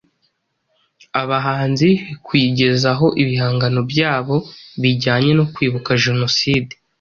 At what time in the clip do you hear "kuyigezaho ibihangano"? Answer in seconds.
2.25-3.79